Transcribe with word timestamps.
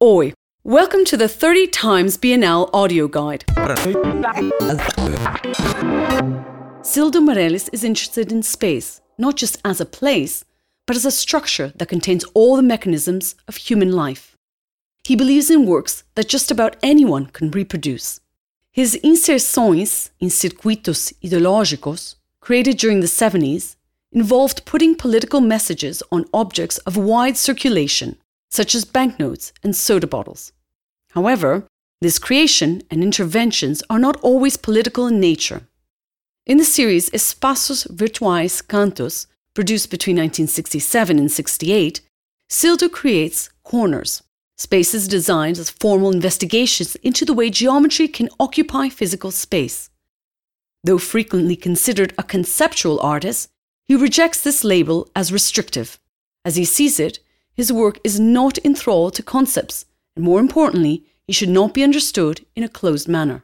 Oi, 0.00 0.32
welcome 0.62 1.04
to 1.06 1.16
the 1.16 1.26
30 1.26 1.66
times 1.66 2.16
Bienal 2.16 2.70
audio 2.72 3.08
guide. 3.08 3.44
Cildo 6.84 7.20
Meireles 7.20 7.68
is 7.72 7.82
interested 7.82 8.30
in 8.30 8.44
space, 8.44 9.00
not 9.18 9.34
just 9.34 9.58
as 9.64 9.80
a 9.80 9.84
place, 9.84 10.44
but 10.86 10.94
as 10.94 11.04
a 11.04 11.10
structure 11.10 11.72
that 11.74 11.88
contains 11.88 12.22
all 12.32 12.54
the 12.54 12.62
mechanisms 12.62 13.34
of 13.48 13.56
human 13.56 13.90
life. 13.90 14.36
He 15.02 15.16
believes 15.16 15.50
in 15.50 15.66
works 15.66 16.04
that 16.14 16.28
just 16.28 16.52
about 16.52 16.76
anyone 16.80 17.26
can 17.26 17.50
reproduce. 17.50 18.20
His 18.70 18.96
inserções 19.02 20.10
in 20.20 20.28
circuitos 20.28 21.12
ideológicos, 21.24 22.14
created 22.40 22.76
during 22.76 23.00
the 23.00 23.08
70s, 23.08 23.74
involved 24.12 24.64
putting 24.64 24.94
political 24.94 25.40
messages 25.40 26.04
on 26.12 26.26
objects 26.32 26.78
of 26.86 26.96
wide 26.96 27.36
circulation, 27.36 28.16
such 28.50 28.74
as 28.74 28.84
banknotes 28.84 29.52
and 29.62 29.74
soda 29.74 30.06
bottles. 30.06 30.52
However, 31.10 31.66
this 32.00 32.18
creation 32.18 32.82
and 32.90 33.02
interventions 33.02 33.82
are 33.90 33.98
not 33.98 34.16
always 34.20 34.56
political 34.56 35.06
in 35.06 35.20
nature. 35.20 35.62
In 36.46 36.56
the 36.56 36.64
series 36.64 37.10
Espaços 37.10 37.86
Virtuais 37.90 38.62
Cantos, 38.62 39.26
produced 39.54 39.90
between 39.90 40.16
1967 40.16 41.18
and 41.18 41.30
68, 41.30 42.00
Cildo 42.48 42.90
creates 42.90 43.50
corners, 43.64 44.22
spaces 44.56 45.08
designed 45.08 45.58
as 45.58 45.70
formal 45.70 46.10
investigations 46.10 46.94
into 46.96 47.24
the 47.24 47.34
way 47.34 47.50
geometry 47.50 48.08
can 48.08 48.28
occupy 48.40 48.88
physical 48.88 49.30
space. 49.30 49.90
Though 50.84 50.98
frequently 50.98 51.56
considered 51.56 52.14
a 52.16 52.22
conceptual 52.22 53.00
artist, 53.00 53.50
he 53.84 53.96
rejects 53.96 54.40
this 54.40 54.64
label 54.64 55.10
as 55.16 55.32
restrictive. 55.32 55.98
As 56.44 56.56
he 56.56 56.64
sees 56.64 57.00
it, 57.00 57.18
his 57.58 57.72
work 57.72 57.98
is 58.04 58.20
not 58.20 58.56
enthralled 58.64 59.14
to 59.14 59.22
concepts, 59.22 59.84
and 60.14 60.24
more 60.24 60.38
importantly, 60.38 61.02
he 61.26 61.32
should 61.32 61.48
not 61.48 61.74
be 61.74 61.82
understood 61.82 62.46
in 62.54 62.62
a 62.62 62.68
closed 62.68 63.08
manner. 63.08 63.42